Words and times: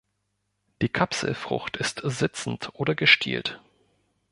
Die 0.81 0.89
Kapselfrucht 0.89 1.77
ist 1.77 2.01
sitzend 2.03 2.71
oder 2.73 2.95
gestielt. 2.95 3.61